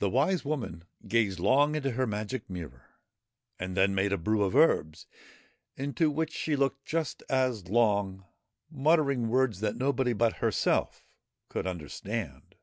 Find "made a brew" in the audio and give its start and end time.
3.94-4.42